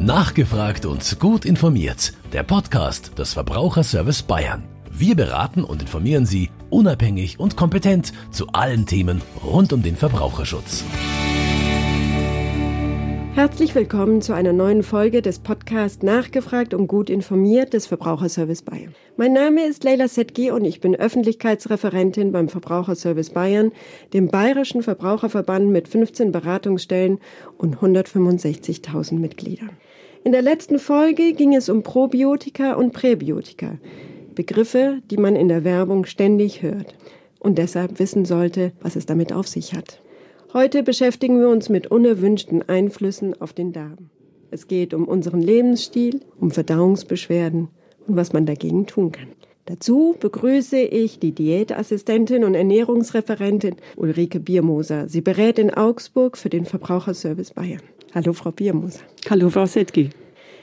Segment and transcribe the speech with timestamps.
[0.00, 2.14] Nachgefragt und gut informiert.
[2.32, 4.64] Der Podcast des Verbraucherservice Bayern.
[4.90, 10.84] Wir beraten und informieren Sie unabhängig und kompetent zu allen Themen rund um den Verbraucherschutz.
[13.34, 18.94] Herzlich willkommen zu einer neuen Folge des Podcasts Nachgefragt und gut informiert des Verbraucherservice Bayern.
[19.18, 23.72] Mein Name ist Leila Setki und ich bin Öffentlichkeitsreferentin beim Verbraucherservice Bayern,
[24.14, 27.18] dem bayerischen Verbraucherverband mit 15 Beratungsstellen
[27.58, 29.70] und 165.000 Mitgliedern.
[30.22, 33.78] In der letzten Folge ging es um Probiotika und Präbiotika,
[34.34, 36.94] Begriffe, die man in der Werbung ständig hört
[37.38, 40.02] und deshalb wissen sollte, was es damit auf sich hat.
[40.52, 44.10] Heute beschäftigen wir uns mit unerwünschten Einflüssen auf den Darm.
[44.50, 47.68] Es geht um unseren Lebensstil, um Verdauungsbeschwerden
[48.06, 49.28] und was man dagegen tun kann.
[49.64, 55.08] Dazu begrüße ich die Diätassistentin und Ernährungsreferentin Ulrike Biermoser.
[55.08, 57.80] Sie berät in Augsburg für den Verbraucherservice Bayern.
[58.12, 59.00] Hallo, Frau Biermoser.
[59.28, 60.10] Hallo, Frau Setki.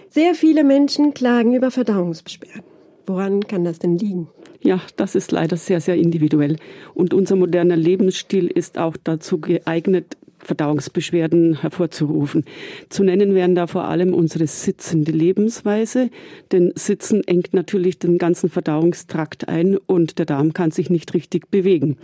[0.10, 2.64] Sehr viele Menschen klagen über Verdauungsbeschwerden.
[3.06, 4.28] Woran kann das denn liegen?
[4.62, 6.58] Ja, das ist leider sehr, sehr individuell.
[6.94, 12.46] Und unser moderner Lebensstil ist auch dazu geeignet, Verdauungsbeschwerden hervorzurufen.
[12.90, 16.10] Zu nennen wären da vor allem unsere sitzende Lebensweise,
[16.52, 21.50] denn Sitzen engt natürlich den ganzen Verdauungstrakt ein und der Darm kann sich nicht richtig
[21.50, 21.98] bewegen.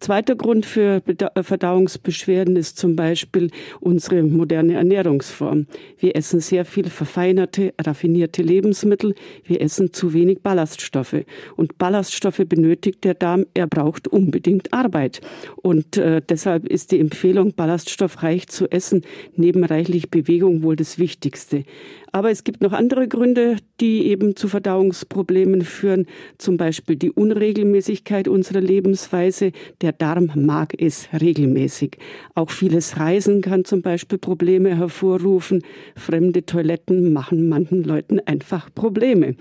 [0.00, 5.66] Zweiter Grund für äh, Verdauungsbeschwerden ist zum Beispiel unsere moderne Ernährungsform.
[5.98, 9.14] Wir essen sehr viel verfeinerte, raffinierte Lebensmittel.
[9.44, 11.24] Wir essen zu wenig Ballaststoffe.
[11.56, 13.46] Und Ballaststoffe benötigt der Darm.
[13.54, 15.20] Er braucht unbedingt Arbeit.
[15.56, 19.02] Und äh, deshalb ist die Empfehlung, Ballaststoffe ballaststoffreich zu essen,
[19.36, 21.64] neben reichlich Bewegung wohl das Wichtigste.
[22.12, 26.06] Aber es gibt noch andere Gründe, die eben zu Verdauungsproblemen führen,
[26.38, 29.52] zum Beispiel die Unregelmäßigkeit unserer Lebensweise.
[29.82, 31.98] Der Darm mag es regelmäßig.
[32.34, 35.62] Auch vieles Reisen kann zum Beispiel Probleme hervorrufen.
[35.94, 39.36] Fremde Toiletten machen manchen Leuten einfach Probleme.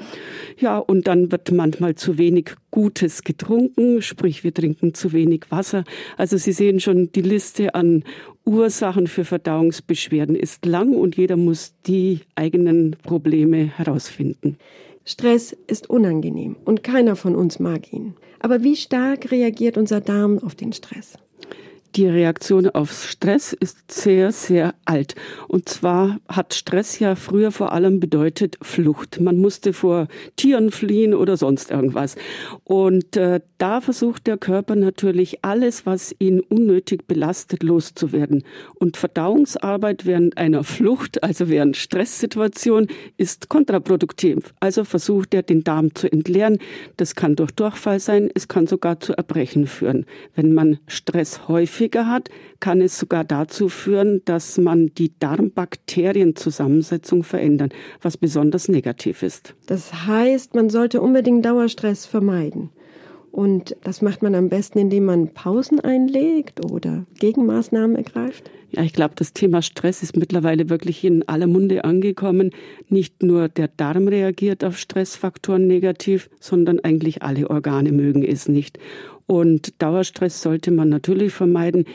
[0.60, 5.86] Ja, und dann wird manchmal zu wenig Gutes getrunken, sprich wir trinken zu wenig Wasser.
[6.18, 8.04] Also Sie sehen schon, die Liste an
[8.46, 14.58] Ursachen für Verdauungsbeschwerden ist lang und jeder muss die eigenen Probleme herausfinden.
[15.04, 18.16] Stress ist unangenehm und keiner von uns mag ihn.
[18.40, 21.18] Aber wie stark reagiert unser Darm auf den Stress?
[21.96, 25.16] Die Reaktion auf Stress ist sehr, sehr alt.
[25.48, 29.22] Und zwar hat Stress ja früher vor allem bedeutet Flucht.
[29.22, 32.16] Man musste vor Tieren fliehen oder sonst irgendwas.
[32.66, 38.44] Und äh, da versucht der Körper natürlich alles, was ihn unnötig belastet, loszuwerden.
[38.74, 44.54] Und Verdauungsarbeit während einer Flucht, also während Stresssituation, ist kontraproduktiv.
[44.60, 46.58] Also versucht er, den Darm zu entleeren.
[46.98, 50.06] Das kann durch Durchfall sein, es kann sogar zu Erbrechen führen.
[50.36, 52.30] Wenn man Stress häufig häufiger hat,
[52.60, 57.70] kann es sogar dazu führen, dass man die Darmbakterienzusammensetzung verändern,
[58.02, 59.56] was besonders negativ ist.
[59.68, 62.70] Das heißt, man sollte unbedingt Dauerstress vermeiden.
[63.32, 68.50] Und das macht man am besten, indem man Pausen einlegt oder Gegenmaßnahmen ergreift?
[68.72, 72.52] Ja, ich glaube, das Thema Stress ist mittlerweile wirklich in aller Munde angekommen.
[72.88, 78.80] Nicht nur der Darm reagiert auf Stressfaktoren negativ, sondern eigentlich alle Organe mögen es nicht.
[79.28, 81.86] Und Dauerstress sollte man natürlich vermeiden.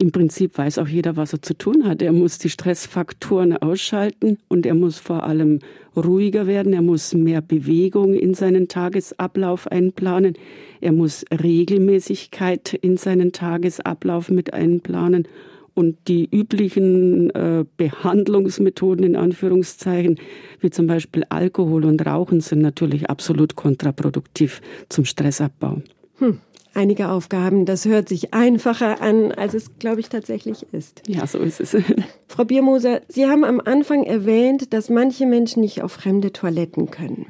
[0.00, 2.00] Im Prinzip weiß auch jeder, was er zu tun hat.
[2.00, 5.58] Er muss die Stressfaktoren ausschalten und er muss vor allem
[5.94, 6.72] ruhiger werden.
[6.72, 10.38] Er muss mehr Bewegung in seinen Tagesablauf einplanen.
[10.80, 15.28] Er muss Regelmäßigkeit in seinen Tagesablauf mit einplanen.
[15.74, 20.18] Und die üblichen äh, Behandlungsmethoden in Anführungszeichen,
[20.60, 25.82] wie zum Beispiel Alkohol und Rauchen, sind natürlich absolut kontraproduktiv zum Stressabbau.
[26.16, 26.38] Hm
[26.74, 27.64] einige Aufgaben.
[27.66, 31.02] Das hört sich einfacher an, als es, glaube ich, tatsächlich ist.
[31.06, 31.76] Ja, so ist es.
[32.28, 37.26] Frau Biermoser, Sie haben am Anfang erwähnt, dass manche Menschen nicht auf fremde Toiletten können.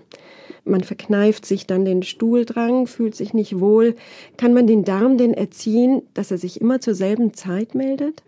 [0.65, 3.97] Man verkneift sich dann den Stuhldrang, fühlt sich nicht wohl.
[4.37, 8.23] Kann man den Darm denn erziehen, dass er sich immer zur selben Zeit meldet?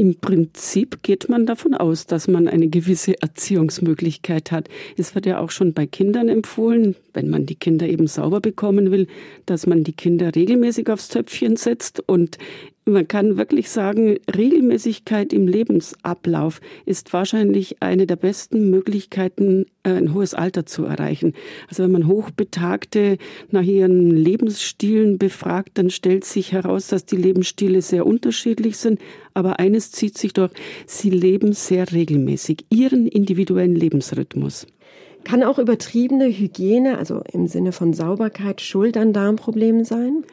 [0.00, 4.70] Im Prinzip geht man davon aus, dass man eine gewisse Erziehungsmöglichkeit hat.
[4.96, 8.92] Es wird ja auch schon bei Kindern empfohlen, wenn man die Kinder eben sauber bekommen
[8.92, 9.08] will,
[9.44, 12.38] dass man die Kinder regelmäßig aufs Töpfchen setzt und
[12.84, 20.14] man kann wirklich sagen, Regelmäßigkeit im Lebensablauf ist wahrscheinlich eine der besten Möglichkeiten, äh, ein
[20.14, 21.34] hohes Alter zu erreichen.
[21.68, 23.18] Also wenn man Hochbetagte
[23.50, 29.00] nach ihren Lebensstilen befragt, dann stellt sich heraus, dass die Lebensstile sehr unterschiedlich sind.
[29.34, 30.52] Aber eines zieht sich durch,
[30.86, 34.66] sie leben sehr regelmäßig, ihren individuellen Lebensrhythmus.
[35.24, 40.24] Kann auch übertriebene Hygiene, also im Sinne von Sauberkeit, Schuld an Darmproblemen sein?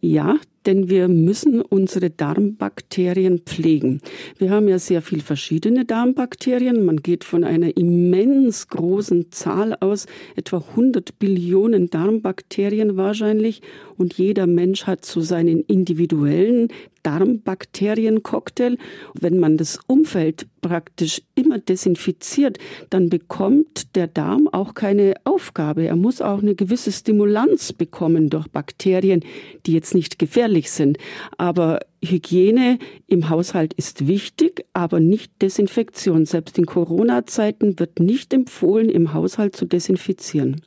[0.00, 0.36] Ja,
[0.66, 4.00] denn wir müssen unsere Darmbakterien pflegen.
[4.38, 6.84] Wir haben ja sehr viel verschiedene Darmbakterien.
[6.84, 10.06] Man geht von einer immens großen Zahl aus,
[10.36, 13.62] etwa 100 Billionen Darmbakterien wahrscheinlich.
[13.96, 16.68] Und jeder Mensch hat so seinen individuellen
[17.04, 18.78] Darmbakteriencocktail.
[19.14, 22.58] Wenn man das Umfeld praktisch immer desinfiziert,
[22.90, 25.86] dann bekommt der Darm auch keine Aufgabe.
[25.86, 29.20] Er muss auch eine gewisse Stimulanz bekommen durch Bakterien,
[29.66, 30.98] die jetzt nicht gefährlich sind.
[31.38, 36.26] Aber Hygiene im Haushalt ist wichtig, aber nicht Desinfektion.
[36.26, 40.62] Selbst in Corona-Zeiten wird nicht empfohlen, im Haushalt zu desinfizieren.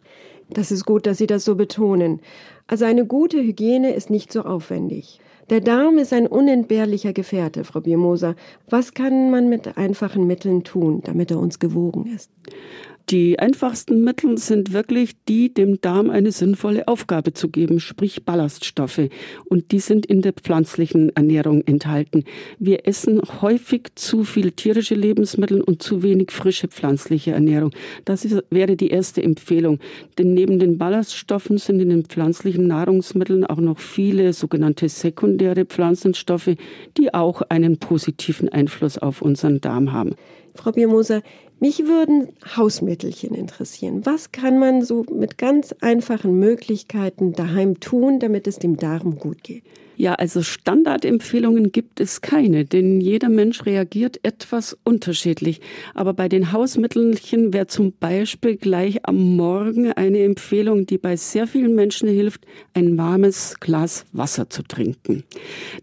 [0.50, 2.22] Das ist gut, dass Sie das so betonen.
[2.68, 5.20] Also eine gute Hygiene ist nicht so aufwendig.
[5.50, 8.36] Der Darm ist ein unentbehrlicher Gefährte, Frau Biermoser.
[8.70, 12.30] Was kann man mit einfachen Mitteln tun, damit er uns gewogen ist?
[13.10, 19.08] Die einfachsten Mittel sind wirklich die, dem Darm eine sinnvolle Aufgabe zu geben, sprich Ballaststoffe.
[19.46, 22.26] Und die sind in der pflanzlichen Ernährung enthalten.
[22.60, 27.72] Wir essen häufig zu viel tierische Lebensmittel und zu wenig frische pflanzliche Ernährung.
[28.04, 29.80] Das ist, wäre die erste Empfehlung.
[30.18, 36.58] Denn neben den Ballaststoffen sind in den pflanzlichen Nahrungsmitteln auch noch viele sogenannte sekundäre Pflanzenstoffe,
[36.98, 40.16] die auch einen positiven Einfluss auf unseren Darm haben.
[40.58, 41.22] Frau Biermoser,
[41.60, 44.06] mich würden Hausmittelchen interessieren.
[44.06, 49.44] Was kann man so mit ganz einfachen Möglichkeiten daheim tun, damit es dem Darm gut
[49.44, 49.64] geht?
[50.00, 55.60] Ja, also Standardempfehlungen gibt es keine, denn jeder Mensch reagiert etwas unterschiedlich.
[55.96, 61.48] Aber bei den Hausmittelchen wäre zum Beispiel gleich am Morgen eine Empfehlung, die bei sehr
[61.48, 62.46] vielen Menschen hilft,
[62.76, 65.24] ein warmes Glas Wasser zu trinken.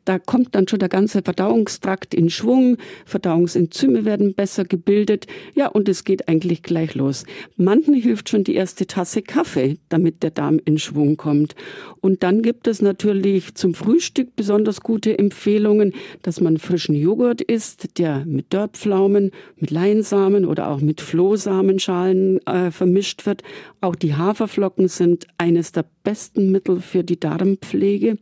[0.05, 2.77] Da kommt dann schon der ganze Verdauungstrakt in Schwung,
[3.07, 5.27] Verdauungsenzyme werden besser gebildet,
[5.57, 7.25] ja, und es geht eigentlich gleich los.
[7.57, 11.57] Manchen hilft schon die erste Tasse Kaffee, damit der Darm in Schwung kommt.
[12.01, 17.41] Und dann gibt es natürlich zum Frühstück Frühstück besonders gute Empfehlungen, dass man frischen Joghurt
[17.41, 23.43] isst, der mit Dörrpflaumen, mit Leinsamen oder auch mit Flohsamenschalen äh, vermischt wird.
[23.81, 28.19] Auch die Haferflocken sind eines der besten Mittel für die Darmpflege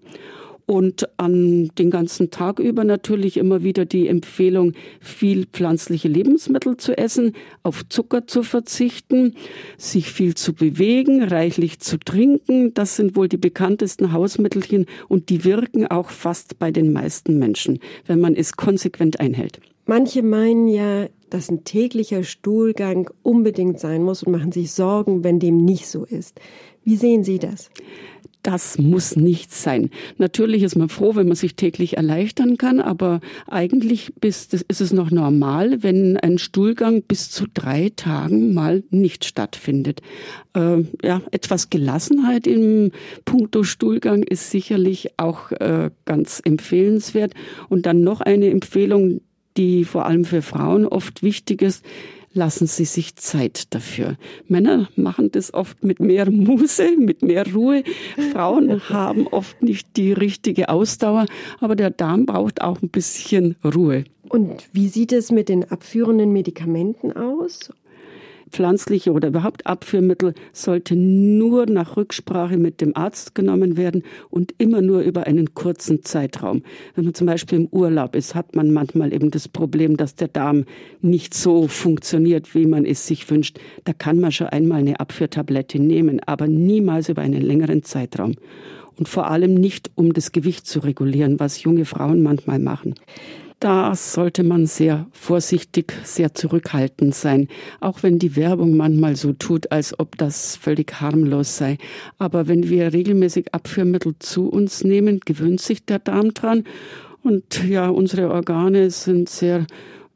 [0.66, 6.96] und an den ganzen Tag über natürlich immer wieder die Empfehlung, viel pflanzliche Lebensmittel zu
[6.96, 9.34] essen, auf Zucker zu verzichten,
[9.76, 12.74] sich viel zu bewegen, reichlich zu trinken.
[12.74, 17.78] Das sind wohl die bekanntesten Hausmittelchen und die wirken auch fast bei den meisten Menschen,
[18.06, 19.60] wenn man es konsequent einhält.
[19.86, 25.40] Manche meinen ja, dass ein täglicher Stuhlgang unbedingt sein muss und machen sich Sorgen, wenn
[25.40, 26.40] dem nicht so ist.
[26.84, 27.70] Wie sehen Sie das?
[28.42, 29.90] Das muss nicht sein.
[30.18, 35.10] Natürlich ist man froh, wenn man sich täglich erleichtern kann, aber eigentlich ist es noch
[35.10, 40.00] normal, wenn ein Stuhlgang bis zu drei Tagen mal nicht stattfindet.
[40.54, 42.90] Äh, ja, etwas Gelassenheit im
[43.24, 47.34] Punkto Stuhlgang ist sicherlich auch äh, ganz empfehlenswert.
[47.68, 49.20] Und dann noch eine Empfehlung,
[49.56, 51.84] die vor allem für Frauen oft wichtig ist
[52.34, 54.16] lassen Sie sich Zeit dafür.
[54.48, 57.82] Männer machen das oft mit mehr Muße, mit mehr Ruhe.
[58.32, 61.26] Frauen haben oft nicht die richtige Ausdauer,
[61.60, 64.04] aber der Darm braucht auch ein bisschen Ruhe.
[64.28, 67.70] Und wie sieht es mit den abführenden Medikamenten aus?
[68.52, 74.82] Pflanzliche oder überhaupt Abführmittel sollte nur nach Rücksprache mit dem Arzt genommen werden und immer
[74.82, 76.62] nur über einen kurzen Zeitraum.
[76.94, 80.28] Wenn man zum Beispiel im Urlaub ist, hat man manchmal eben das Problem, dass der
[80.28, 80.64] Darm
[81.00, 83.58] nicht so funktioniert, wie man es sich wünscht.
[83.84, 88.34] Da kann man schon einmal eine Abführtablette nehmen, aber niemals über einen längeren Zeitraum
[88.96, 92.94] und vor allem nicht, um das Gewicht zu regulieren, was junge Frauen manchmal machen.
[93.62, 97.46] Da sollte man sehr vorsichtig, sehr zurückhaltend sein,
[97.78, 101.78] auch wenn die Werbung manchmal so tut, als ob das völlig harmlos sei.
[102.18, 106.64] Aber wenn wir regelmäßig Abführmittel zu uns nehmen, gewöhnt sich der Darm dran.
[107.22, 109.64] Und ja, unsere Organe sind sehr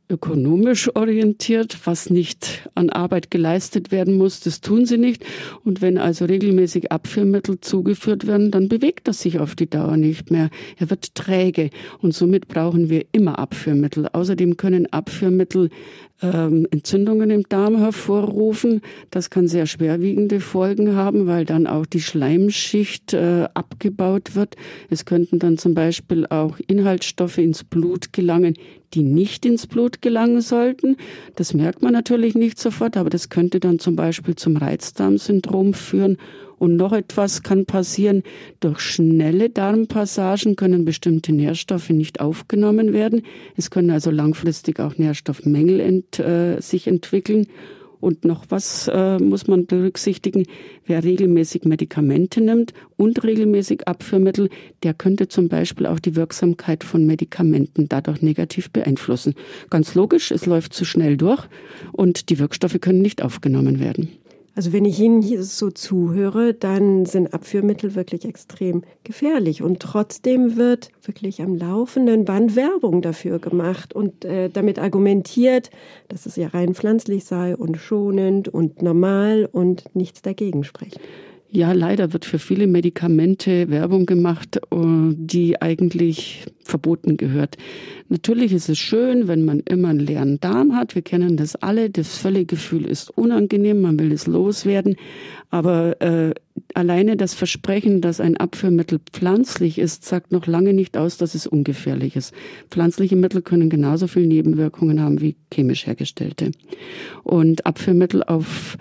[0.08, 5.24] ökonomisch orientiert, was nicht an Arbeit geleistet werden muss, das tun sie nicht.
[5.64, 10.30] Und wenn also regelmäßig Abführmittel zugeführt werden, dann bewegt das sich auf die Dauer nicht
[10.30, 10.50] mehr.
[10.76, 11.70] Er wird träge
[12.00, 14.08] und somit brauchen wir immer Abführmittel.
[14.12, 15.70] Außerdem können Abführmittel
[16.22, 18.80] ähm, Entzündungen im Darm hervorrufen.
[19.10, 24.56] Das kann sehr schwerwiegende Folgen haben, weil dann auch die Schleimschicht äh, abgebaut wird.
[24.88, 28.54] Es könnten dann zum Beispiel auch Inhaltsstoffe ins Blut gelangen,
[28.94, 30.96] die nicht ins Blut gelangen sollten.
[31.34, 36.16] Das merkt man natürlich nicht sofort, aber das könnte dann zum Beispiel zum Reizdarmsyndrom führen
[36.58, 38.22] und noch etwas kann passieren.
[38.60, 43.22] Durch schnelle Darmpassagen können bestimmte Nährstoffe nicht aufgenommen werden.
[43.56, 47.46] Es können also langfristig auch Nährstoffmängel ent, äh, sich entwickeln.
[47.98, 50.44] Und noch was äh, muss man berücksichtigen?
[50.84, 54.50] Wer regelmäßig Medikamente nimmt und regelmäßig Abführmittel,
[54.82, 59.34] der könnte zum Beispiel auch die Wirksamkeit von Medikamenten dadurch negativ beeinflussen.
[59.70, 61.46] Ganz logisch, es läuft zu schnell durch
[61.92, 64.10] und die Wirkstoffe können nicht aufgenommen werden.
[64.56, 69.62] Also wenn ich Ihnen hier so zuhöre, dann sind Abführmittel wirklich extrem gefährlich.
[69.62, 75.68] Und trotzdem wird wirklich am laufenden Band Werbung dafür gemacht und äh, damit argumentiert,
[76.08, 81.00] dass es ja rein pflanzlich sei und schonend und normal und nichts dagegen spricht.
[81.50, 84.76] Ja, leider wird für viele Medikamente Werbung gemacht, äh,
[85.14, 87.56] die eigentlich verboten gehört.
[88.08, 90.96] Natürlich ist es schön, wenn man immer einen leeren Darm hat.
[90.96, 91.88] Wir kennen das alle.
[91.88, 93.80] Das Völlegefühl ist unangenehm.
[93.80, 94.96] Man will es loswerden.
[95.50, 96.34] Aber äh,
[96.74, 101.46] alleine das Versprechen, dass ein Abführmittel pflanzlich ist, sagt noch lange nicht aus, dass es
[101.46, 102.34] ungefährlich ist.
[102.70, 106.50] Pflanzliche Mittel können genauso viele Nebenwirkungen haben wie chemisch hergestellte.
[107.22, 108.76] Und Abführmittel auf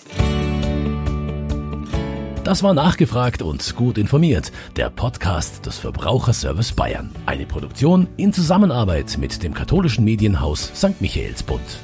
[2.45, 4.53] Das war nachgefragt und gut informiert.
[4.77, 7.11] Der Podcast des Verbraucherservice Bayern.
[7.25, 11.01] Eine Produktion in Zusammenarbeit mit dem katholischen Medienhaus St.
[11.01, 11.81] Michaelsbund.